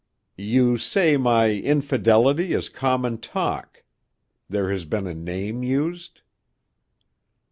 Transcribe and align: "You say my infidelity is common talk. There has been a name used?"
"You 0.39 0.77
say 0.77 1.15
my 1.15 1.51
infidelity 1.51 2.53
is 2.53 2.69
common 2.69 3.19
talk. 3.19 3.83
There 4.49 4.71
has 4.71 4.85
been 4.85 5.05
a 5.05 5.13
name 5.13 5.61
used?" 5.61 6.21